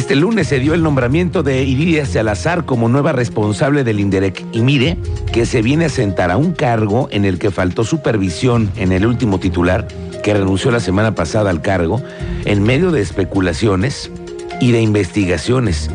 Este 0.00 0.16
lunes 0.16 0.48
se 0.48 0.58
dio 0.58 0.72
el 0.72 0.82
nombramiento 0.82 1.42
de 1.42 1.62
Iridia 1.62 2.06
Salazar 2.06 2.64
como 2.64 2.88
nueva 2.88 3.12
responsable 3.12 3.84
del 3.84 4.00
INDEREC. 4.00 4.46
Y 4.50 4.62
mire 4.62 4.96
que 5.30 5.44
se 5.44 5.60
viene 5.60 5.84
a 5.84 5.88
sentar 5.90 6.30
a 6.30 6.38
un 6.38 6.52
cargo 6.52 7.08
en 7.12 7.26
el 7.26 7.38
que 7.38 7.50
faltó 7.50 7.84
supervisión 7.84 8.72
en 8.76 8.92
el 8.92 9.04
último 9.04 9.38
titular, 9.38 9.86
que 10.22 10.32
renunció 10.32 10.70
la 10.70 10.80
semana 10.80 11.14
pasada 11.14 11.50
al 11.50 11.60
cargo, 11.60 12.02
en 12.46 12.62
medio 12.62 12.92
de 12.92 13.02
especulaciones 13.02 14.10
y 14.58 14.72
de 14.72 14.80
investigaciones. 14.80 15.90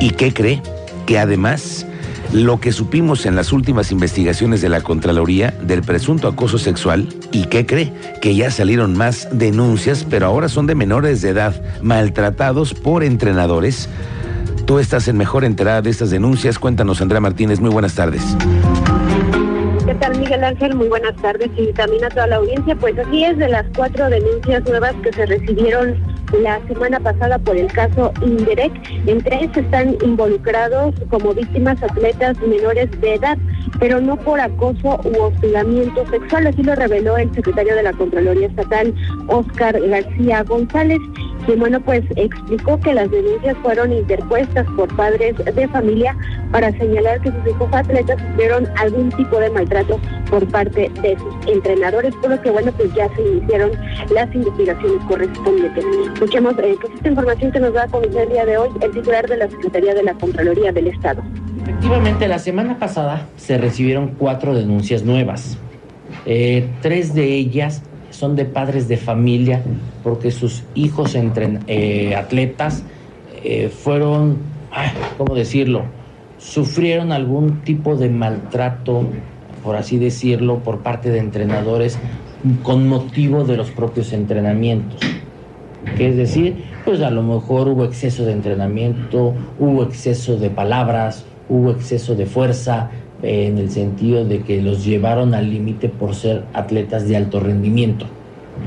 ¿Y 0.00 0.12
qué 0.12 0.32
cree? 0.32 0.62
Que 1.04 1.18
además 1.18 1.86
lo 2.32 2.60
que 2.60 2.72
supimos 2.72 3.26
en 3.26 3.34
las 3.34 3.52
últimas 3.52 3.90
investigaciones 3.90 4.60
de 4.60 4.68
la 4.68 4.80
Contraloría 4.82 5.52
del 5.62 5.82
presunto 5.82 6.28
acoso 6.28 6.58
sexual, 6.58 7.08
¿y 7.32 7.46
qué 7.46 7.66
cree? 7.66 7.92
Que 8.20 8.34
ya 8.36 8.50
salieron 8.50 8.96
más 8.96 9.28
denuncias, 9.32 10.06
pero 10.08 10.26
ahora 10.26 10.48
son 10.48 10.66
de 10.66 10.74
menores 10.74 11.22
de 11.22 11.30
edad, 11.30 11.60
maltratados 11.82 12.72
por 12.74 13.02
entrenadores. 13.02 13.88
Tú 14.64 14.78
estás 14.78 15.08
en 15.08 15.16
mejor 15.16 15.44
enterada 15.44 15.82
de 15.82 15.90
estas 15.90 16.10
denuncias. 16.10 16.58
Cuéntanos, 16.58 17.02
Andrea 17.02 17.20
Martínez. 17.20 17.60
Muy 17.60 17.70
buenas 17.70 17.94
tardes. 17.94 18.22
¿Qué 19.84 19.94
tal, 19.96 20.16
Miguel 20.16 20.44
Ángel? 20.44 20.76
Muy 20.76 20.86
buenas 20.86 21.16
tardes 21.16 21.50
y 21.56 21.72
también 21.72 22.04
a 22.04 22.08
toda 22.10 22.28
la 22.28 22.36
audiencia. 22.36 22.76
Pues 22.76 22.96
así 22.96 23.24
es, 23.24 23.36
de 23.38 23.48
las 23.48 23.66
cuatro 23.74 24.08
denuncias 24.08 24.62
nuevas 24.64 24.94
que 25.02 25.12
se 25.12 25.26
recibieron 25.26 25.96
la 26.32 26.60
semana 26.66 27.00
pasada 27.00 27.38
por 27.38 27.56
el 27.56 27.66
caso 27.72 28.12
Indirect. 28.22 28.76
En 29.06 29.22
tres 29.22 29.50
están 29.56 29.96
involucrados 30.02 30.94
como 31.08 31.34
víctimas 31.34 31.82
atletas 31.82 32.38
menores 32.40 32.90
de 33.00 33.14
edad, 33.14 33.38
pero 33.78 34.00
no 34.00 34.16
por 34.16 34.40
acoso 34.40 35.00
u 35.04 35.22
hostigamiento 35.22 36.06
sexual. 36.10 36.46
Así 36.46 36.62
lo 36.62 36.74
reveló 36.74 37.16
el 37.16 37.32
secretario 37.34 37.74
de 37.74 37.82
la 37.82 37.92
Contraloría 37.92 38.46
Estatal, 38.46 38.94
Oscar 39.28 39.80
García 39.80 40.42
González 40.44 41.00
quien 41.46 41.58
bueno 41.58 41.80
pues 41.80 42.04
explicó 42.16 42.78
que 42.80 42.94
las 42.94 43.10
denuncias 43.10 43.56
fueron 43.62 43.92
interpuestas 43.92 44.66
por 44.76 44.94
padres 44.96 45.34
de 45.38 45.68
familia 45.68 46.16
para 46.52 46.70
señalar 46.72 47.20
que 47.20 47.30
sus 47.30 47.46
hijos 47.46 47.68
atletas 47.72 48.20
sufrieron 48.20 48.68
algún 48.76 49.10
tipo 49.10 49.38
de 49.38 49.50
maltrato 49.50 49.98
por 50.30 50.46
parte 50.48 50.90
de 51.02 51.16
sus 51.18 51.52
entrenadores, 51.52 52.14
por 52.16 52.30
lo 52.30 52.40
que 52.42 52.50
bueno 52.50 52.72
pues 52.72 52.92
ya 52.94 53.08
se 53.14 53.22
iniciaron 53.22 53.72
las 54.12 54.34
investigaciones 54.34 55.02
correspondientes. 55.08 55.84
Escuchemos 56.14 56.54
eh, 56.58 56.76
pues 56.80 56.94
esta 56.94 57.08
información 57.08 57.52
que 57.52 57.60
nos 57.60 57.74
va 57.74 57.84
a 57.84 57.88
conocer 57.88 58.22
el 58.22 58.28
día 58.30 58.46
de 58.46 58.56
hoy 58.56 58.68
el 58.80 58.90
titular 58.90 59.28
de 59.28 59.36
la 59.36 59.50
Secretaría 59.50 59.94
de 59.94 60.02
la 60.02 60.14
Contraloría 60.14 60.72
del 60.72 60.88
Estado. 60.88 61.22
Efectivamente, 61.90 62.28
la 62.28 62.38
semana 62.38 62.78
pasada 62.78 63.26
se 63.36 63.58
recibieron 63.58 64.14
cuatro 64.16 64.54
denuncias 64.54 65.02
nuevas. 65.02 65.58
Eh, 66.24 66.68
tres 66.80 67.14
de 67.14 67.34
ellas 67.34 67.82
son 68.10 68.36
de 68.36 68.44
padres 68.44 68.86
de 68.86 68.96
familia 68.96 69.60
porque 70.04 70.30
sus 70.30 70.62
hijos 70.76 71.16
entren, 71.16 71.64
eh, 71.66 72.14
atletas 72.14 72.84
eh, 73.42 73.70
fueron, 73.70 74.36
¿cómo 75.18 75.34
decirlo? 75.34 75.82
Sufrieron 76.38 77.10
algún 77.10 77.62
tipo 77.62 77.96
de 77.96 78.08
maltrato, 78.08 79.08
por 79.64 79.74
así 79.74 79.98
decirlo, 79.98 80.60
por 80.60 80.82
parte 80.84 81.10
de 81.10 81.18
entrenadores 81.18 81.98
con 82.62 82.86
motivo 82.86 83.42
de 83.42 83.56
los 83.56 83.72
propios 83.72 84.12
entrenamientos. 84.12 85.00
Es 85.98 86.16
decir, 86.16 86.62
pues 86.84 87.00
a 87.00 87.10
lo 87.10 87.24
mejor 87.24 87.66
hubo 87.66 87.84
exceso 87.84 88.24
de 88.24 88.32
entrenamiento, 88.32 89.34
hubo 89.58 89.82
exceso 89.82 90.36
de 90.36 90.50
palabras, 90.50 91.24
hubo 91.50 91.72
exceso 91.72 92.14
de 92.14 92.24
fuerza, 92.24 92.90
eh, 93.22 93.46
en 93.46 93.58
el 93.58 93.70
sentido 93.70 94.24
de 94.24 94.42
que 94.42 94.62
los 94.62 94.84
llevaron 94.84 95.34
al 95.34 95.50
límite 95.50 95.90
por 95.90 96.14
ser 96.14 96.44
atletas 96.54 97.06
de 97.06 97.16
alto 97.16 97.40
rendimiento. 97.40 98.06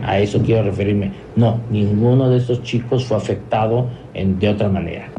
A 0.05 0.19
eso 0.19 0.41
quiero 0.43 0.63
referirme. 0.63 1.11
No, 1.35 1.61
ninguno 1.71 2.29
de 2.29 2.37
estos 2.37 2.61
chicos 2.61 3.05
fue 3.05 3.17
afectado 3.17 3.87
de 4.13 4.49
otra 4.49 4.69
manera. 4.69 5.09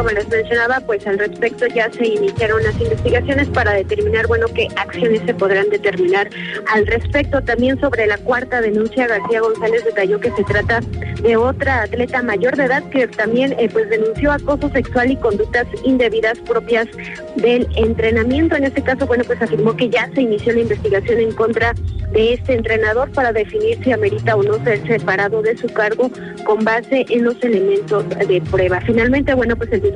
Como 0.00 0.12
les 0.12 0.30
mencionaba, 0.30 0.80
pues 0.80 1.06
al 1.06 1.18
respecto 1.18 1.66
ya 1.66 1.92
se 1.92 2.06
iniciaron 2.06 2.62
las 2.62 2.74
investigaciones 2.80 3.48
para 3.48 3.74
determinar, 3.74 4.26
bueno, 4.28 4.46
qué 4.54 4.66
acciones 4.76 5.20
se 5.26 5.34
podrán 5.34 5.68
determinar 5.68 6.30
al 6.72 6.86
respecto. 6.86 7.42
También 7.42 7.78
sobre 7.78 8.06
la 8.06 8.16
cuarta 8.16 8.62
denuncia, 8.62 9.06
García 9.06 9.42
González 9.42 9.84
detalló 9.84 10.18
que 10.18 10.30
se 10.30 10.42
trata 10.44 10.80
de 11.22 11.36
otra 11.36 11.82
atleta 11.82 12.22
mayor 12.22 12.56
de 12.56 12.64
edad 12.64 12.82
que 12.88 13.08
también 13.08 13.54
eh, 13.58 13.68
pues 13.70 13.90
denunció 13.90 14.32
acoso 14.32 14.70
sexual 14.70 15.10
y 15.10 15.16
conductas 15.16 15.66
indebidas 15.84 16.38
propias 16.38 16.88
del 17.36 17.68
entrenamiento. 17.76 18.56
En 18.56 18.64
este 18.64 18.82
caso, 18.82 19.06
bueno, 19.06 19.24
pues 19.24 19.42
afirmó 19.42 19.76
que 19.76 19.90
ya 19.90 20.08
se 20.14 20.22
inició 20.22 20.54
la 20.54 20.60
investigación 20.60 21.20
en 21.20 21.32
contra 21.32 21.74
de 22.12 22.32
este 22.32 22.54
entrenador 22.54 23.10
para 23.12 23.34
definir 23.34 23.78
si 23.84 23.92
amerita 23.92 24.34
o 24.34 24.42
no 24.42 24.62
ser 24.64 24.84
separado 24.86 25.42
de 25.42 25.58
su 25.58 25.68
cargo 25.68 26.10
con 26.44 26.64
base 26.64 27.04
en 27.08 27.24
los 27.24 27.36
elementos 27.42 28.08
de 28.08 28.42
prueba. 28.50 28.80
Finalmente, 28.80 29.34
bueno, 29.34 29.56
pues 29.56 29.70
el 29.72 29.90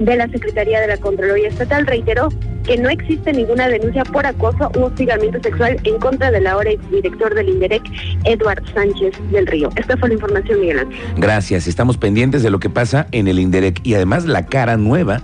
de 0.00 0.16
la 0.16 0.28
Secretaría 0.28 0.80
de 0.80 0.88
la 0.88 0.96
Contraloría 0.96 1.48
Estatal 1.48 1.86
reiteró 1.86 2.28
que 2.64 2.76
no 2.76 2.90
existe 2.90 3.32
ninguna 3.32 3.68
denuncia 3.68 4.04
por 4.04 4.26
acoso 4.26 4.70
u 4.76 4.84
hostigamiento 4.84 5.40
sexual 5.42 5.78
en 5.84 5.98
contra 5.98 6.30
del 6.30 6.46
ahora 6.46 6.70
director 6.90 7.34
del 7.34 7.48
INDEREC, 7.48 7.82
Eduard 8.24 8.62
Sánchez 8.74 9.14
del 9.30 9.46
Río. 9.46 9.70
Esta 9.76 9.96
fue 9.96 10.08
la 10.08 10.14
información, 10.14 10.60
Miguel 10.60 10.80
Ángel. 10.80 10.98
Gracias. 11.16 11.66
Estamos 11.66 11.96
pendientes 11.96 12.42
de 12.42 12.50
lo 12.50 12.60
que 12.60 12.68
pasa 12.68 13.06
en 13.12 13.28
el 13.28 13.38
INDEREC 13.38 13.80
y 13.84 13.94
además 13.94 14.26
la 14.26 14.46
cara 14.46 14.76
nueva 14.76 15.22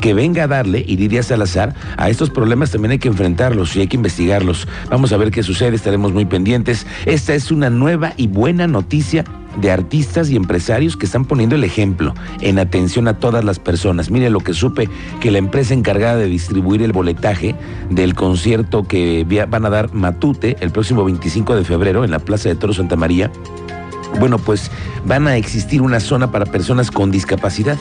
que 0.00 0.14
venga 0.14 0.44
a 0.44 0.46
darle 0.46 0.84
Iridia 0.86 1.22
Salazar 1.22 1.74
a 1.96 2.08
estos 2.08 2.30
problemas 2.30 2.70
también 2.70 2.92
hay 2.92 2.98
que 2.98 3.08
enfrentarlos 3.08 3.74
y 3.74 3.80
hay 3.80 3.88
que 3.88 3.96
investigarlos. 3.96 4.68
Vamos 4.90 5.12
a 5.12 5.16
ver 5.16 5.30
qué 5.30 5.42
sucede, 5.42 5.74
estaremos 5.74 6.12
muy 6.12 6.24
pendientes. 6.24 6.86
Esta 7.04 7.34
es 7.34 7.50
una 7.50 7.70
nueva 7.70 8.12
y 8.16 8.28
buena 8.28 8.68
noticia 8.68 9.24
de 9.56 9.70
artistas 9.70 10.30
y 10.30 10.36
empresarios 10.36 10.96
que 10.96 11.06
están 11.06 11.24
poniendo 11.24 11.54
el 11.54 11.64
ejemplo 11.64 12.14
en 12.40 12.58
atención 12.58 13.08
a 13.08 13.18
todas 13.18 13.44
las 13.44 13.58
personas. 13.58 14.10
Mire 14.10 14.30
lo 14.30 14.40
que 14.40 14.54
supe 14.54 14.88
que 15.20 15.30
la 15.30 15.38
empresa 15.38 15.74
encargada 15.74 16.16
de 16.16 16.26
distribuir 16.26 16.82
el 16.82 16.92
boletaje 16.92 17.54
del 17.90 18.14
concierto 18.14 18.84
que 18.84 19.26
van 19.48 19.66
a 19.66 19.70
dar 19.70 19.92
Matute 19.92 20.56
el 20.60 20.70
próximo 20.70 21.04
25 21.04 21.56
de 21.56 21.64
febrero 21.64 22.04
en 22.04 22.10
la 22.10 22.18
Plaza 22.18 22.48
de 22.48 22.54
Toro 22.54 22.72
Santa 22.72 22.96
María 22.96 23.30
bueno, 24.18 24.38
pues 24.38 24.70
van 25.04 25.28
a 25.28 25.36
existir 25.36 25.82
una 25.82 26.00
zona 26.00 26.30
para 26.30 26.46
personas 26.46 26.90
con 26.90 27.10
discapacidad. 27.10 27.78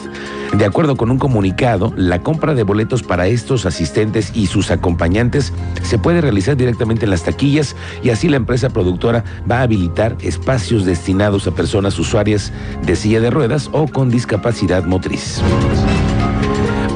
De 0.54 0.66
acuerdo 0.66 0.96
con 0.96 1.12
un 1.12 1.18
comunicado, 1.18 1.94
la 1.98 2.22
compra 2.22 2.54
de 2.54 2.64
boletos 2.64 3.04
para 3.04 3.28
estos 3.28 3.66
asistentes 3.66 4.32
y 4.34 4.48
sus 4.48 4.72
acompañantes 4.72 5.54
se 5.84 5.98
puede 5.98 6.22
realizar 6.22 6.56
directamente 6.56 7.06
en 7.06 7.12
las 7.12 7.24
taquillas 7.24 7.76
y 8.04 8.12
así 8.12 8.30
la 8.30 8.38
empresa 8.38 8.70
productora 8.70 9.24
va 9.50 9.60
a 9.60 9.64
habilitar 9.64 10.16
espacios 10.22 10.86
destinados 10.86 11.48
a 11.48 11.52
personas 11.52 12.00
usuarias 12.00 12.54
de 12.84 12.96
silla 12.96 13.20
de 13.20 13.30
ruedas 13.30 13.70
o 13.74 13.88
con 13.88 14.10
discapacidad 14.10 14.86
motriz. 14.86 15.42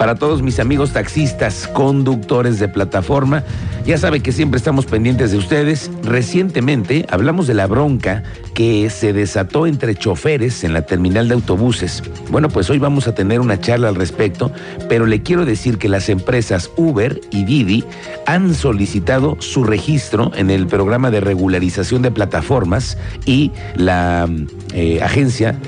Para 0.02 0.16
todos 0.16 0.42
mis 0.42 0.60
amigos 0.60 0.94
taxistas, 0.94 1.68
conductores 1.68 2.58
de 2.58 2.68
plataforma, 2.68 3.44
ya 3.86 4.00
sabe 4.00 4.22
que 4.22 4.32
siempre 4.32 4.58
estamos 4.58 4.88
pendientes 4.88 5.30
de 5.30 5.38
ustedes. 5.38 5.92
Recientemente 6.02 7.06
hablamos 7.12 7.46
de 7.46 7.54
la 7.54 7.68
bronca 7.68 8.24
que 8.56 8.90
se 8.90 9.14
desató 9.14 9.68
entre 9.68 9.94
choferes 9.94 10.64
en 10.64 10.74
la 10.74 10.88
terminal 10.88 11.28
de 11.28 11.36
autobuses. 11.36 12.02
Bueno, 12.32 12.50
pues 12.50 12.72
hoy 12.72 12.80
vamos 12.80 13.08
a 13.08 13.14
tener 13.14 13.42
una 13.42 13.60
charla 13.60 13.90
al 13.90 13.96
respecto, 13.96 14.52
pero 14.90 15.06
le 15.06 15.22
quiero 15.22 15.46
decir 15.46 15.78
que 15.78 15.88
las 15.88 16.10
empresas 16.10 16.72
Uber 16.78 17.22
y 17.30 17.44
Didi 17.44 17.84
han 18.26 18.56
solicitado 18.56 19.38
su 19.40 19.64
registro 19.64 20.32
en 20.36 20.50
el 20.50 20.66
programa 20.66 21.12
de 21.12 21.20
regularización 21.20 22.02
de 22.02 22.10
plataformas 22.10 22.98
y 23.28 23.52
la 23.76 24.28
eh, 24.74 25.00
agencia 25.04 25.60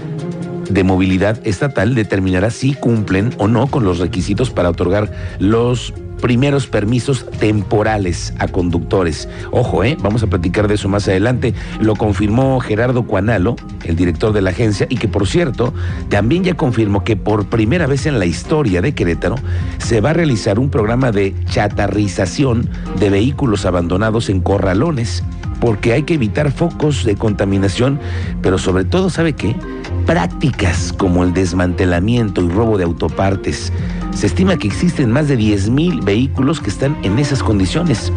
de 0.70 0.84
movilidad 0.84 1.40
estatal 1.46 1.96
determinará 1.96 2.50
si 2.50 2.74
cumplen 2.74 3.34
o 3.38 3.48
no 3.48 3.68
con 3.68 3.84
los 3.84 4.00
requisitos 4.00 4.50
para 4.50 4.70
otorgar 4.70 5.12
los 5.40 5.94
primeros 6.24 6.68
permisos 6.68 7.26
temporales 7.32 8.34
a 8.40 8.48
conductores. 8.48 9.28
Ojo, 9.52 9.84
¿eh? 9.84 9.98
vamos 10.02 10.24
a 10.24 10.28
platicar 10.28 10.70
de 10.70 10.76
eso 10.76 10.88
más 10.88 11.06
adelante. 11.10 11.54
Lo 11.82 11.98
confirmó 11.98 12.62
Gerardo 12.62 13.06
Cuanalo, 13.06 13.58
el 13.84 13.98
director 13.98 14.32
de 14.32 14.42
la 14.42 14.52
agencia, 14.52 14.88
y 14.90 14.96
que 14.96 15.10
por 15.10 15.28
cierto, 15.28 15.74
también 16.08 16.46
ya 16.46 16.54
confirmó 16.54 17.04
que 17.04 17.18
por 17.18 17.48
primera 17.48 17.88
vez 17.88 18.06
en 18.06 18.20
la 18.20 18.26
historia 18.26 18.82
de 18.82 18.96
Querétaro 18.96 19.36
se 19.80 20.00
va 20.00 20.12
a 20.12 20.14
realizar 20.14 20.60
un 20.60 20.70
programa 20.70 21.12
de 21.12 21.36
chatarrización 21.44 22.70
de 23.02 23.10
vehículos 23.10 23.66
abandonados 23.66 24.30
en 24.30 24.40
corralones, 24.40 25.26
porque 25.60 25.92
hay 25.92 26.04
que 26.04 26.14
evitar 26.14 26.54
focos 26.54 27.04
de 27.04 27.16
contaminación, 27.16 28.00
pero 28.42 28.58
sobre 28.58 28.86
todo, 28.86 29.10
¿sabe 29.10 29.34
qué? 29.34 29.58
Prácticas 30.06 30.94
como 30.94 31.24
el 31.24 31.34
desmantelamiento 31.34 32.42
y 32.42 32.50
robo 32.50 32.78
de 32.78 32.84
autopartes. 32.84 33.72
Se 34.14 34.28
estima 34.28 34.58
que 34.58 34.68
existen 34.68 35.12
más 35.12 35.28
de 35.28 35.38
10.000 35.38 36.04
vehículos 36.04 36.60
que 36.60 36.70
están 36.70 36.98
en 37.04 37.20
esas 37.20 37.42
condiciones. 37.42 38.12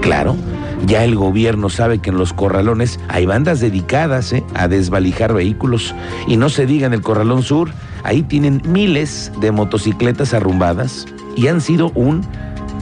Claro, 0.00 0.36
Ya 0.86 1.04
el 1.04 1.14
gobierno 1.14 1.68
sabe 1.68 1.98
que 1.98 2.08
en 2.08 2.16
los 2.16 2.32
corralones 2.32 2.98
hay 3.08 3.26
bandas 3.26 3.60
dedicadas 3.60 4.32
¿eh? 4.32 4.42
a 4.54 4.66
desvalijar 4.66 5.34
vehículos. 5.34 5.94
Y 6.26 6.38
no 6.38 6.48
se 6.48 6.64
diga 6.64 6.86
en 6.86 6.94
el 6.94 7.02
Corralón 7.02 7.42
Sur, 7.42 7.70
ahí 8.02 8.22
tienen 8.22 8.62
miles 8.64 9.30
de 9.42 9.52
motocicletas 9.52 10.32
arrumbadas 10.32 11.06
y 11.36 11.48
han 11.48 11.60
sido 11.60 11.90
un 11.94 12.22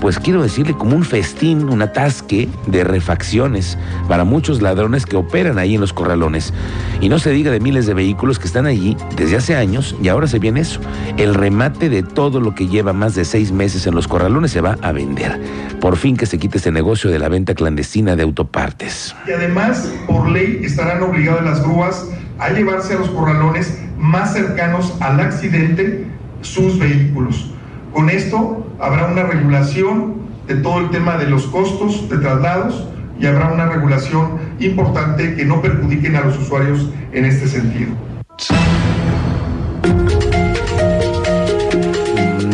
pues 0.00 0.18
quiero 0.18 0.42
decirle 0.42 0.74
como 0.74 0.96
un 0.96 1.04
festín, 1.04 1.68
un 1.68 1.82
atasque 1.82 2.48
de 2.66 2.84
refacciones 2.84 3.78
para 4.08 4.24
muchos 4.24 4.62
ladrones 4.62 5.06
que 5.06 5.16
operan 5.16 5.58
ahí 5.58 5.74
en 5.74 5.80
los 5.80 5.92
corralones. 5.92 6.52
Y 7.00 7.08
no 7.08 7.18
se 7.18 7.30
diga 7.30 7.50
de 7.50 7.60
miles 7.60 7.86
de 7.86 7.94
vehículos 7.94 8.38
que 8.38 8.46
están 8.46 8.66
allí 8.66 8.96
desde 9.16 9.36
hace 9.36 9.56
años 9.56 9.96
y 10.02 10.08
ahora 10.08 10.26
se 10.26 10.38
viene 10.38 10.60
eso. 10.60 10.80
El 11.16 11.34
remate 11.34 11.88
de 11.88 12.02
todo 12.02 12.40
lo 12.40 12.54
que 12.54 12.68
lleva 12.68 12.92
más 12.92 13.14
de 13.14 13.24
seis 13.24 13.52
meses 13.52 13.86
en 13.86 13.94
los 13.94 14.06
corralones 14.06 14.52
se 14.52 14.60
va 14.60 14.76
a 14.82 14.92
vender. 14.92 15.40
Por 15.80 15.96
fin 15.96 16.16
que 16.16 16.26
se 16.26 16.38
quite 16.38 16.58
este 16.58 16.72
negocio 16.72 17.10
de 17.10 17.18
la 17.18 17.28
venta 17.28 17.54
clandestina 17.54 18.16
de 18.16 18.22
autopartes. 18.22 19.14
Y 19.26 19.32
además, 19.32 19.92
por 20.06 20.28
ley, 20.28 20.60
estarán 20.62 21.02
obligadas 21.02 21.44
las 21.44 21.62
grúas 21.62 22.06
a 22.38 22.50
llevarse 22.50 22.94
a 22.94 22.98
los 22.98 23.08
corralones 23.10 23.78
más 23.98 24.32
cercanos 24.32 24.94
al 25.00 25.20
accidente 25.20 26.06
sus 26.40 26.78
vehículos. 26.78 27.50
Con 27.92 28.10
esto 28.10 28.67
habrá 28.78 29.06
una 29.06 29.24
regulación 29.24 30.28
de 30.46 30.56
todo 30.56 30.80
el 30.80 30.90
tema 30.90 31.16
de 31.16 31.26
los 31.28 31.46
costos 31.46 32.08
de 32.08 32.18
traslados 32.18 32.86
y 33.20 33.26
habrá 33.26 33.52
una 33.52 33.66
regulación 33.66 34.38
importante 34.60 35.34
que 35.34 35.44
no 35.44 35.60
perjudiquen 35.60 36.16
a 36.16 36.22
los 36.22 36.38
usuarios 36.38 36.88
en 37.12 37.24
este 37.24 37.48
sentido. 37.48 37.90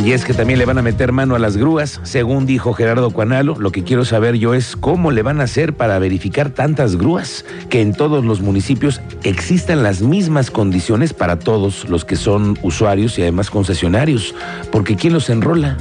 Y 0.04 0.12
es 0.12 0.26
que 0.26 0.34
también 0.34 0.58
le 0.58 0.66
van 0.66 0.76
a 0.76 0.82
meter 0.82 1.12
mano 1.12 1.34
a 1.34 1.38
las 1.38 1.56
grúas, 1.56 1.98
según 2.02 2.44
dijo 2.44 2.74
Gerardo 2.74 3.10
Cuanalo. 3.10 3.56
Lo 3.58 3.72
que 3.72 3.84
quiero 3.84 4.04
saber 4.04 4.36
yo 4.36 4.52
es 4.52 4.76
cómo 4.76 5.10
le 5.10 5.22
van 5.22 5.40
a 5.40 5.44
hacer 5.44 5.72
para 5.72 5.98
verificar 5.98 6.50
tantas 6.50 6.96
grúas, 6.96 7.46
que 7.70 7.80
en 7.80 7.94
todos 7.94 8.22
los 8.22 8.42
municipios 8.42 9.00
existan 9.22 9.82
las 9.82 10.02
mismas 10.02 10.50
condiciones 10.50 11.14
para 11.14 11.38
todos 11.38 11.88
los 11.88 12.04
que 12.04 12.16
son 12.16 12.58
usuarios 12.62 13.18
y 13.18 13.22
además 13.22 13.48
concesionarios. 13.48 14.34
Porque 14.70 14.94
¿quién 14.94 15.14
los 15.14 15.30
enrola? 15.30 15.78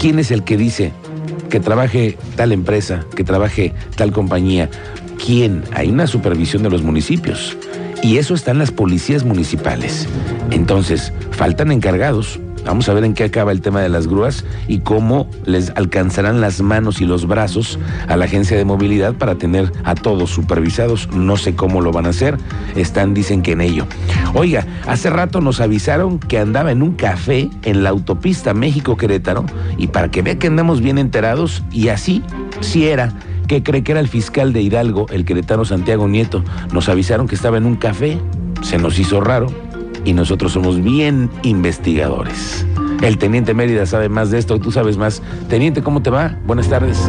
¿Quién 0.00 0.20
es 0.20 0.30
el 0.30 0.44
que 0.44 0.56
dice 0.56 0.92
que 1.50 1.58
trabaje 1.58 2.16
tal 2.36 2.52
empresa, 2.52 3.04
que 3.16 3.24
trabaje 3.24 3.74
tal 3.96 4.12
compañía? 4.12 4.70
¿Quién? 5.24 5.64
Hay 5.72 5.88
una 5.88 6.06
supervisión 6.06 6.62
de 6.62 6.70
los 6.70 6.82
municipios. 6.82 7.56
Y 8.00 8.18
eso 8.18 8.34
está 8.34 8.52
en 8.52 8.58
las 8.58 8.70
policías 8.70 9.24
municipales. 9.24 10.06
Entonces, 10.52 11.12
faltan 11.32 11.72
encargados 11.72 12.38
Vamos 12.68 12.86
a 12.90 12.92
ver 12.92 13.04
en 13.04 13.14
qué 13.14 13.24
acaba 13.24 13.50
el 13.50 13.62
tema 13.62 13.80
de 13.80 13.88
las 13.88 14.06
grúas 14.08 14.44
y 14.68 14.80
cómo 14.80 15.26
les 15.46 15.70
alcanzarán 15.70 16.42
las 16.42 16.60
manos 16.60 17.00
y 17.00 17.06
los 17.06 17.26
brazos 17.26 17.78
a 18.08 18.16
la 18.18 18.26
agencia 18.26 18.58
de 18.58 18.66
movilidad 18.66 19.14
para 19.14 19.36
tener 19.36 19.72
a 19.84 19.94
todos 19.94 20.28
supervisados. 20.28 21.08
No 21.14 21.38
sé 21.38 21.54
cómo 21.54 21.80
lo 21.80 21.92
van 21.92 22.04
a 22.04 22.10
hacer. 22.10 22.36
Están, 22.76 23.14
dicen 23.14 23.40
que 23.40 23.52
en 23.52 23.62
ello. 23.62 23.86
Oiga, 24.34 24.66
hace 24.86 25.08
rato 25.08 25.40
nos 25.40 25.62
avisaron 25.62 26.18
que 26.18 26.38
andaba 26.38 26.70
en 26.70 26.82
un 26.82 26.92
café 26.92 27.48
en 27.62 27.82
la 27.82 27.88
autopista 27.88 28.52
México-Querétaro 28.52 29.46
y 29.78 29.86
para 29.86 30.10
que 30.10 30.20
vea 30.20 30.38
que 30.38 30.48
andamos 30.48 30.82
bien 30.82 30.98
enterados 30.98 31.64
y 31.72 31.88
así, 31.88 32.22
si 32.60 32.86
era 32.86 33.14
que 33.46 33.62
cree 33.62 33.82
que 33.82 33.92
era 33.92 34.00
el 34.00 34.08
fiscal 34.08 34.52
de 34.52 34.60
Hidalgo, 34.60 35.06
el 35.08 35.24
queretano 35.24 35.64
Santiago 35.64 36.06
Nieto. 36.06 36.44
Nos 36.70 36.90
avisaron 36.90 37.28
que 37.28 37.34
estaba 37.34 37.56
en 37.56 37.64
un 37.64 37.76
café, 37.76 38.18
se 38.60 38.76
nos 38.76 38.98
hizo 38.98 39.22
raro, 39.22 39.46
y 40.04 40.12
nosotros 40.12 40.52
somos 40.52 40.82
bien 40.82 41.30
investigadores. 41.42 42.66
El 43.02 43.18
teniente 43.18 43.54
Mérida 43.54 43.86
sabe 43.86 44.08
más 44.08 44.30
de 44.30 44.38
esto, 44.38 44.58
tú 44.58 44.72
sabes 44.72 44.96
más. 44.96 45.22
Teniente, 45.48 45.82
¿cómo 45.82 46.02
te 46.02 46.10
va? 46.10 46.36
Buenas 46.46 46.68
tardes. 46.68 47.08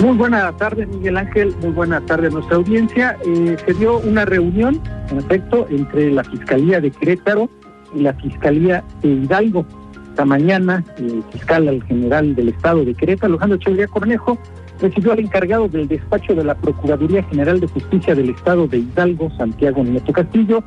Muy 0.00 0.16
buenas 0.16 0.56
tardes, 0.56 0.88
Miguel 0.88 1.16
Ángel. 1.16 1.54
Muy 1.62 1.70
buenas 1.70 2.04
tardes 2.06 2.30
a 2.30 2.34
nuestra 2.34 2.56
audiencia. 2.56 3.16
Eh, 3.26 3.56
se 3.64 3.74
dio 3.74 3.98
una 3.98 4.24
reunión, 4.24 4.80
en 5.10 5.18
efecto, 5.18 5.66
entre 5.70 6.10
la 6.10 6.22
Fiscalía 6.24 6.80
de 6.80 6.90
Querétaro 6.90 7.48
y 7.94 8.00
la 8.00 8.12
Fiscalía 8.14 8.84
de 9.02 9.08
Hidalgo. 9.08 9.66
Esta 10.10 10.24
mañana, 10.24 10.84
el 10.98 11.22
fiscal 11.30 11.82
general 11.88 12.34
del 12.34 12.50
Estado 12.50 12.84
de 12.84 12.94
Querétaro, 12.94 13.34
Alejandro 13.34 13.56
Echeverría 13.56 13.86
Cornejo, 13.88 14.38
recibió 14.80 15.12
al 15.12 15.20
encargado 15.20 15.68
del 15.68 15.88
despacho 15.88 16.34
de 16.34 16.44
la 16.44 16.54
Procuraduría 16.54 17.22
General 17.24 17.60
de 17.60 17.66
Justicia 17.66 18.14
del 18.14 18.30
Estado 18.30 18.66
de 18.66 18.78
Hidalgo, 18.78 19.30
Santiago 19.36 19.82
Nieto 19.82 20.12
Castillo, 20.12 20.62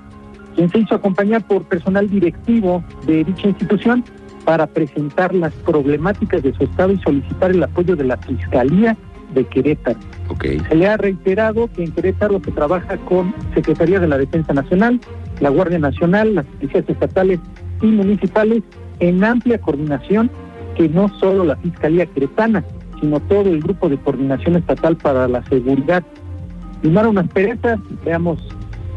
quien 0.59 0.69
se 0.71 0.79
hizo 0.79 0.95
acompañar 0.95 1.47
por 1.47 1.63
personal 1.63 2.09
directivo 2.09 2.83
de 3.07 3.23
dicha 3.23 3.47
institución 3.47 4.03
para 4.43 4.67
presentar 4.67 5.33
las 5.33 5.53
problemáticas 5.53 6.43
de 6.43 6.53
su 6.53 6.65
estado 6.65 6.91
y 6.91 6.97
solicitar 6.97 7.51
el 7.51 7.63
apoyo 7.63 7.95
de 7.95 8.03
la 8.03 8.17
Fiscalía 8.17 8.97
de 9.33 9.45
Querétaro. 9.45 9.97
Se 10.41 10.75
le 10.75 10.85
ha 10.85 10.97
reiterado 10.97 11.69
que 11.71 11.85
en 11.85 11.93
Querétaro 11.93 12.41
se 12.43 12.51
trabaja 12.51 12.97
con 12.97 13.33
Secretaría 13.53 14.01
de 14.01 14.09
la 14.09 14.17
Defensa 14.17 14.51
Nacional, 14.51 14.99
la 15.39 15.47
Guardia 15.47 15.79
Nacional, 15.79 16.35
las 16.35 16.45
policías 16.45 16.83
estatales 16.89 17.39
y 17.81 17.85
municipales 17.85 18.61
en 18.99 19.23
amplia 19.23 19.61
coordinación 19.61 20.29
que 20.75 20.89
no 20.89 21.07
solo 21.19 21.45
la 21.45 21.55
Fiscalía 21.55 22.05
Queretana, 22.05 22.65
sino 22.99 23.21
todo 23.21 23.49
el 23.49 23.61
grupo 23.61 23.87
de 23.87 23.97
coordinación 23.97 24.57
estatal 24.57 24.97
para 24.97 25.29
la 25.29 25.41
seguridad. 25.45 26.03
Limaron 26.81 27.11
unas 27.11 27.29
perezas, 27.29 27.79
veamos 28.03 28.45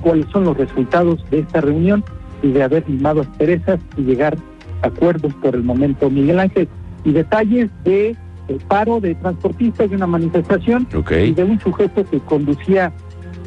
cuáles 0.02 0.26
son 0.30 0.44
los 0.44 0.56
resultados 0.56 1.24
de 1.30 1.40
esta 1.40 1.60
reunión 1.60 2.04
y 2.42 2.52
de 2.52 2.62
haber 2.62 2.88
limado 2.88 3.22
asperezas 3.22 3.80
y 3.96 4.02
llegar 4.02 4.36
a 4.82 4.88
acuerdos 4.88 5.32
por 5.34 5.54
el 5.54 5.62
momento. 5.62 6.10
Miguel 6.10 6.40
Ángel, 6.40 6.68
y 7.04 7.12
detalles 7.12 7.70
de 7.84 8.16
el 8.48 8.56
paro 8.68 9.00
de 9.00 9.14
transportistas 9.14 9.88
de 9.88 9.96
una 9.96 10.06
manifestación 10.06 10.86
y 10.92 11.32
de 11.32 11.44
un 11.44 11.60
sujeto 11.60 12.04
que 12.04 12.18
conducía 12.20 12.92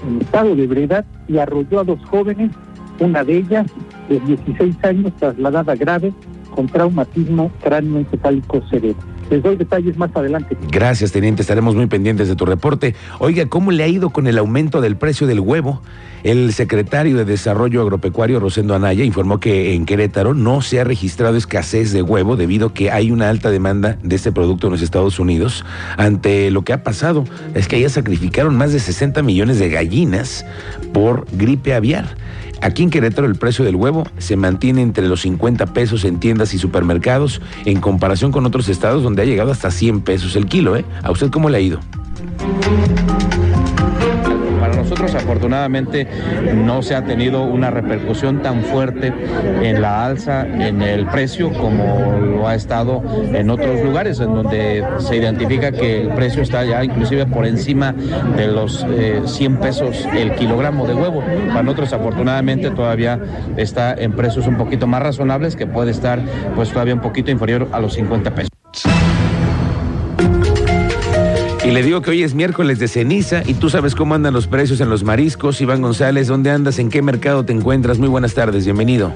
en 0.07 0.21
estado 0.21 0.55
de 0.55 0.63
ebriedad 0.63 1.05
y 1.27 1.37
arrolló 1.37 1.81
a 1.81 1.83
dos 1.83 1.99
jóvenes, 2.05 2.51
una 2.99 3.23
de 3.23 3.37
ellas 3.37 3.67
de 4.09 4.19
16 4.21 4.75
años 4.83 5.13
trasladada 5.19 5.75
grave 5.75 6.13
con 6.53 6.67
traumatismo 6.67 7.51
cráneoencefálico 7.61 8.61
severo. 8.69 8.97
Les 9.29 9.41
doy 9.41 9.55
detalles 9.55 9.97
más 9.97 10.15
adelante. 10.15 10.55
Gracias, 10.69 11.11
teniente. 11.11 11.41
Estaremos 11.41 11.75
muy 11.75 11.87
pendientes 11.87 12.27
de 12.27 12.35
tu 12.35 12.45
reporte. 12.45 12.95
Oiga, 13.19 13.47
¿cómo 13.47 13.71
le 13.71 13.83
ha 13.83 13.87
ido 13.87 14.11
con 14.11 14.27
el 14.27 14.37
aumento 14.37 14.81
del 14.81 14.97
precio 14.97 15.25
del 15.25 15.39
huevo? 15.39 15.81
El 16.23 16.53
secretario 16.53 17.17
de 17.17 17.25
Desarrollo 17.25 17.81
Agropecuario, 17.81 18.39
Rosendo 18.39 18.73
Anaya, 18.73 19.03
informó 19.03 19.39
que 19.39 19.75
en 19.75 19.85
Querétaro 19.85 20.33
no 20.33 20.61
se 20.61 20.79
ha 20.79 20.83
registrado 20.83 21.37
escasez 21.37 21.91
de 21.91 22.01
huevo 22.01 22.35
debido 22.35 22.67
a 22.67 22.73
que 22.73 22.89
hay 22.89 23.11
una 23.11 23.29
alta 23.29 23.51
demanda 23.51 23.97
de 24.01 24.15
este 24.15 24.31
producto 24.31 24.67
en 24.67 24.73
los 24.73 24.81
Estados 24.81 25.19
Unidos. 25.19 25.65
Ante 25.97 26.49
lo 26.49 26.63
que 26.63 26.73
ha 26.73 26.83
pasado, 26.83 27.25
es 27.53 27.67
que 27.67 27.75
allá 27.75 27.89
sacrificaron 27.89 28.55
más 28.55 28.73
de 28.73 28.79
60 28.79 29.21
millones 29.21 29.59
de 29.59 29.69
gallinas 29.69 30.45
por 30.93 31.27
gripe 31.31 31.73
aviar. 31.75 32.15
Aquí 32.65 32.81
en 32.81 32.89
Querétaro 32.89 33.27
el 33.27 33.35
precio 33.35 33.63
del 33.63 33.75
huevo 33.75 34.07
se 34.17 34.35
mantiene 34.35 34.81
entre 34.81 35.07
los 35.07 35.21
50 35.21 35.67
pesos 35.67 36.03
en 36.03 36.19
tiendas 36.19 36.55
y 36.55 36.57
supermercados 36.57 37.39
en 37.63 37.79
comparación 37.79 38.31
con 38.31 38.43
otros 38.47 38.69
estados 38.69 39.03
donde 39.03 39.21
ha 39.21 39.25
llegado 39.25 39.51
hasta 39.51 39.69
100 39.69 40.01
pesos 40.01 40.35
el 40.35 40.47
kilo. 40.47 40.75
¿eh? 40.75 40.83
¿A 41.03 41.11
usted 41.11 41.29
cómo 41.29 41.47
le 41.51 41.57
ha 41.59 41.61
ido? 41.61 41.79
Nosotros 44.95 45.23
afortunadamente 45.23 46.07
no 46.53 46.81
se 46.81 46.95
ha 46.95 47.03
tenido 47.03 47.43
una 47.43 47.69
repercusión 47.69 48.41
tan 48.41 48.63
fuerte 48.63 49.11
en 49.61 49.81
la 49.81 50.05
alza 50.05 50.47
en 50.47 50.81
el 50.81 51.05
precio 51.07 51.51
como 51.51 52.17
lo 52.17 52.47
ha 52.47 52.55
estado 52.55 53.03
en 53.33 53.49
otros 53.49 53.81
lugares 53.83 54.21
en 54.21 54.33
donde 54.33 54.85
se 54.99 55.17
identifica 55.17 55.73
que 55.73 56.03
el 56.03 56.09
precio 56.09 56.41
está 56.41 56.63
ya 56.63 56.81
inclusive 56.81 57.25
por 57.25 57.45
encima 57.45 57.93
de 58.37 58.47
los 58.47 58.85
100 59.25 59.53
eh, 59.53 59.57
pesos 59.61 60.07
el 60.15 60.33
kilogramo 60.35 60.87
de 60.87 60.93
huevo. 60.93 61.21
Para 61.49 61.63
nosotros 61.63 61.91
afortunadamente 61.91 62.71
todavía 62.71 63.19
está 63.57 63.93
en 63.95 64.13
precios 64.13 64.47
un 64.47 64.55
poquito 64.55 64.87
más 64.87 65.03
razonables 65.03 65.57
que 65.57 65.67
puede 65.67 65.91
estar 65.91 66.21
pues 66.55 66.71
todavía 66.71 66.93
un 66.93 67.01
poquito 67.01 67.31
inferior 67.31 67.67
a 67.73 67.81
los 67.81 67.95
50 67.95 68.31
pesos. 68.33 68.49
Le 71.75 71.83
digo 71.83 72.01
que 72.01 72.11
hoy 72.11 72.23
es 72.23 72.33
miércoles 72.33 72.79
de 72.79 72.87
ceniza 72.87 73.43
y 73.45 73.53
tú 73.53 73.69
sabes 73.69 73.95
cómo 73.95 74.15
andan 74.15 74.33
los 74.33 74.47
precios 74.47 74.79
en 74.79 74.89
los 74.89 75.03
mariscos. 75.03 75.59
Iván 75.59 75.81
González, 75.81 76.27
¿dónde 76.27 76.49
andas? 76.49 76.79
¿En 76.79 76.89
qué 76.89 77.01
mercado 77.01 77.43
te 77.43 77.51
encuentras? 77.51 77.99
Muy 77.99 78.07
buenas 78.07 78.33
tardes, 78.33 78.63
bienvenido. 78.63 79.11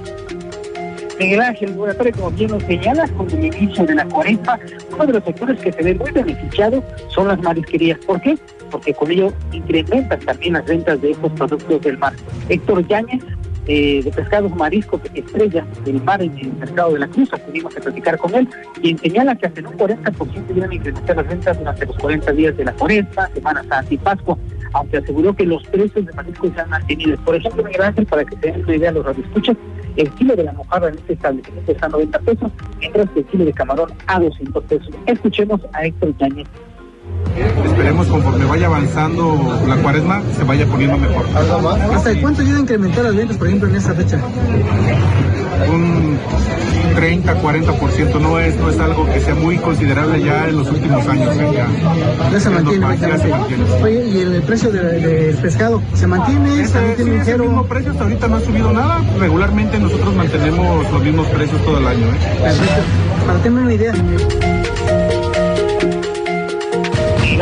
Miguel 1.18 1.40
Ángel, 1.40 1.72
buenas 1.72 1.96
tardes, 1.96 2.18
como 2.18 2.32
bien 2.32 2.52
nos 2.52 2.62
señalas, 2.64 3.10
con 3.12 3.32
el 3.32 3.46
inicio 3.46 3.86
de 3.86 3.96
la 3.96 4.06
cuaresma, 4.10 4.60
uno 4.92 5.06
de 5.06 5.14
los 5.14 5.24
sectores 5.24 5.58
que 5.62 5.72
se 5.72 5.84
ve 5.84 5.96
muy 5.96 6.12
beneficiado 6.12 6.84
son 7.16 7.30
las 7.30 7.42
marisquerías. 7.42 7.98
¿Por 8.00 8.20
qué? 8.20 8.38
Porque 8.70 8.94
con 8.94 9.10
ello 9.10 9.32
incrementan 9.54 10.20
también 10.20 10.52
las 10.52 10.66
ventas 10.66 11.02
de 11.02 11.12
estos 11.12 11.32
productos 11.32 11.82
del 11.82 11.98
mar. 11.98 12.12
Héctor 12.50 12.86
Yáñez, 12.90 13.24
eh, 13.70 14.02
de 14.04 14.12
pescados 14.12 14.54
mariscos 14.56 15.00
estrella 15.14 15.64
del 15.86 16.02
mar 16.02 16.20
en 16.24 16.36
el 16.40 16.52
mercado 16.54 16.94
de 16.94 17.00
la 17.00 17.08
Cruz. 17.08 17.32
Acudimos 17.32 17.78
a 17.78 17.80
platicar 17.80 18.18
con 18.18 18.34
él 18.34 18.50
y 18.82 18.98
señala 18.98 19.36
que 19.36 19.46
hasta 19.46 19.60
en 19.60 19.68
un 19.68 19.78
40% 19.78 20.58
iban 20.58 20.72
a 20.72 20.74
incrementar 20.74 21.16
las 21.16 21.28
ventas 21.28 21.60
durante 21.60 21.86
los 21.86 21.98
40 21.98 22.32
días 22.32 22.58
de 22.58 22.66
la 22.66 22.74
cuaresma, 22.74 23.30
Semana 23.32 23.64
Santa 23.64 23.94
y 23.94 23.98
Pascua, 23.98 24.38
aunque 24.74 24.98
aseguró 24.98 25.36
que 25.36 25.46
los 25.46 25.64
precios 25.68 26.04
de 26.04 26.14
mariscos 26.14 26.52
se 26.52 26.62
han 26.62 26.70
mantenido. 26.70 27.16
Por 27.24 27.36
ejemplo, 27.36 27.64
Miguel 27.64 27.84
Ángel, 27.84 28.08
para 28.08 28.26
que 28.26 28.36
se 28.38 28.52
den 28.52 28.64
una 28.64 28.76
idea 28.76 28.92
los 28.92 29.06
radioescuchas, 29.06 29.56
el 29.98 30.10
kilo 30.12 30.36
de 30.36 30.46
la 30.46 30.54
mojarra 30.54 30.90
en 30.90 30.96
este 30.96 31.14
establecimiento 31.14 31.72
está 31.72 31.86
a 31.86 31.90
90 31.90 32.20
pesos, 32.20 32.52
mientras 32.80 33.10
que 33.12 33.20
el 33.20 33.26
kilo 33.28 33.46
de 33.46 33.54
camarón 33.54 33.92
a 34.08 34.20
200 34.20 34.64
pesos. 34.64 34.90
Escuchemos 35.06 35.62
a 35.74 35.86
Héctor 35.86 36.18
Yañez 36.18 36.48
esperemos 37.66 38.08
conforme 38.08 38.46
vaya 38.46 38.68
avanzando 38.68 39.60
la 39.68 39.76
cuaresma 39.78 40.22
se 40.36 40.44
vaya 40.44 40.66
poniendo 40.66 40.98
mejor. 40.98 41.26
¿Hasta 41.94 42.20
cuánto 42.20 42.42
ayuda 42.42 42.58
a 42.58 42.62
incrementar 42.62 43.04
las 43.06 43.16
ventas, 43.16 43.38
por 43.38 43.48
ejemplo, 43.48 43.70
en 43.70 43.76
esta 43.76 43.94
fecha? 43.94 44.20
Un 45.72 46.18
30, 46.96 47.42
40%, 47.42 48.20
no 48.20 48.40
es, 48.40 48.56
no 48.58 48.70
es 48.70 48.80
algo 48.80 49.06
que 49.06 49.20
sea 49.22 49.36
muy 49.36 49.58
considerable 49.58 50.22
ya 50.22 50.48
en 50.50 50.58
los 50.58 50.70
últimos 50.70 51.08
años. 51.08 51.36
¿eh? 51.38 51.50
Ya, 51.54 52.30
ya, 52.32 52.40
se 52.40 52.50
mantiene, 52.50 52.98
ya 52.98 53.18
se 53.18 53.28
mantiene. 53.28 53.64
Oye, 53.82 54.06
¿y 54.06 54.20
el 54.20 54.42
precio 54.44 54.72
del 54.72 55.02
de 55.02 55.38
pescado 55.42 55.82
se 55.94 56.08
mantiene? 56.08 56.62
Este, 56.62 56.80
¿También 56.80 57.24
sí, 57.24 57.32
es 57.32 57.36
el 57.36 57.42
mismo 57.42 57.66
precio, 57.66 57.92
hasta 57.92 58.04
ahorita 58.04 58.28
no 58.28 58.36
ha 58.38 58.42
subido 58.42 58.74
nada. 58.74 59.02
Regularmente 59.20 59.80
nosotros 59.80 60.16
mantenemos 60.16 60.92
los 60.92 61.04
mismos 61.04 61.28
precios 61.28 61.64
todo 61.64 61.78
el 61.78 61.88
año. 61.88 62.06
¿eh? 62.06 62.40
Perfecto. 62.42 62.82
Para 63.26 63.40
tener 63.40 63.64
una 63.64 63.74
idea. 63.74 63.94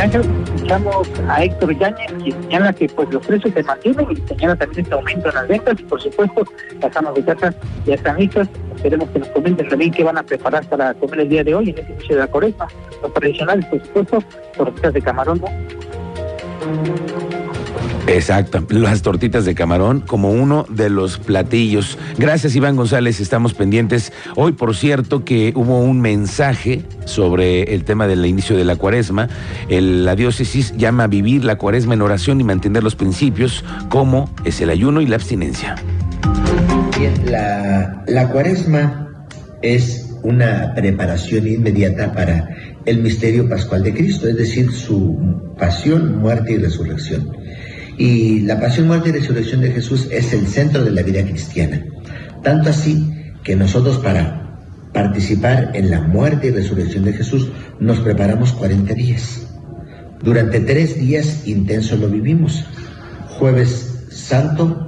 Escuchamos 0.04 1.10
a 1.28 1.44
Héctor 1.44 1.78
Yáñez, 1.78 2.14
quien 2.24 2.44
señala 2.44 2.72
que 2.72 2.88
pues 2.88 3.12
los 3.12 3.26
precios 3.26 3.54
se 3.54 3.64
mantienen 3.64 4.08
y 4.12 4.16
señala 4.28 4.56
también 4.56 4.84
este 4.84 4.94
aumento 4.94 5.30
en 5.30 5.36
las 5.36 5.48
ventas 5.48 5.80
y 5.80 5.84
por 5.84 6.00
supuesto 6.00 6.44
las 6.82 6.96
amas 6.96 7.16
de 7.16 7.24
casa 7.24 7.54
ya 7.86 7.96
están 7.96 8.20
listas. 8.20 8.48
Esperemos 8.76 9.10
que 9.10 9.20
nos 9.20 9.28
comenten 9.30 9.68
también 9.68 9.92
qué 9.92 10.04
van 10.04 10.18
a 10.18 10.24
preparar 10.24 10.66
para 10.68 10.94
comer 10.94 11.22
el 11.22 11.30
día 11.30 11.44
de 11.44 11.56
hoy 11.56 11.72
en 11.72 11.80
este 11.80 11.94
inicio 11.94 12.16
de 12.16 12.22
la 12.22 12.28
cuaresma. 12.28 12.68
Los 13.02 13.14
tradicionales, 13.14 13.66
por 13.66 13.82
supuesto, 13.82 14.24
tortitas 14.56 14.94
de 14.94 15.02
camarón, 15.02 15.42
¿no? 15.42 17.47
Exacto, 18.08 18.66
las 18.70 19.02
tortitas 19.02 19.44
de 19.44 19.54
camarón 19.54 20.00
como 20.00 20.32
uno 20.32 20.66
de 20.70 20.90
los 20.90 21.18
platillos. 21.18 21.98
Gracias 22.18 22.56
Iván 22.56 22.78
González, 22.78 23.20
estamos 23.20 23.54
pendientes. 23.54 24.14
Hoy, 24.36 24.54
por 24.54 24.76
cierto, 24.76 25.26
que 25.26 25.52
hubo 25.56 25.82
un 25.82 26.00
mensaje 26.00 26.84
sobre 27.06 27.76
el 27.76 27.84
tema 27.84 28.08
del 28.08 28.26
inicio 28.26 28.56
de 28.56 28.64
la 28.64 28.78
cuaresma. 28.78 29.28
El, 29.68 30.06
la 30.06 30.16
diócesis 30.16 30.74
llama 30.78 31.04
a 31.04 31.08
vivir 31.08 31.44
la 31.44 31.58
cuaresma 31.58 31.96
en 31.96 32.02
oración 32.02 32.40
y 32.40 32.46
mantener 32.46 32.82
los 32.82 32.96
principios 32.96 33.66
como 33.90 34.30
es 34.46 34.62
el 34.62 34.70
ayuno 34.70 35.02
y 35.02 35.08
la 35.08 35.18
abstinencia. 35.18 35.76
Bien, 36.98 37.14
la, 37.30 38.04
la 38.08 38.30
cuaresma 38.30 39.28
es 39.62 40.16
una 40.24 40.74
preparación 40.76 41.48
inmediata 41.48 42.14
para 42.14 42.48
el 42.86 43.02
misterio 43.02 43.50
pascual 43.50 43.84
de 43.84 43.94
Cristo, 43.94 44.28
es 44.28 44.38
decir, 44.38 44.72
su 44.72 45.54
pasión, 45.58 46.20
muerte 46.20 46.54
y 46.54 46.58
resurrección. 46.58 47.36
Y 47.98 48.42
la 48.42 48.60
pasión, 48.60 48.88
muerte 48.88 49.10
y 49.10 49.12
resurrección 49.12 49.62
de 49.62 49.72
Jesús 49.72 50.08
es 50.12 50.32
el 50.34 50.48
centro 50.48 50.84
de 50.84 50.92
la 50.92 51.02
vida 51.02 51.24
cristiana. 51.24 51.84
Tanto 52.44 52.70
así 52.70 53.12
que 53.44 53.56
nosotros 53.56 53.98
para 53.98 54.60
participar 54.94 55.72
en 55.74 55.90
la 55.90 56.02
muerte 56.02 56.48
y 56.48 56.52
resurrección 56.52 57.06
de 57.06 57.14
Jesús 57.14 57.50
nos 57.80 58.00
preparamos 58.00 58.54
40 58.54 58.94
días. 58.94 59.48
Durante 60.22 60.60
tres 60.60 61.00
días 61.00 61.48
intensos 61.48 62.00
lo 62.00 62.10
vivimos. 62.10 62.66
Jueves 63.30 64.06
Santo, 64.10 64.87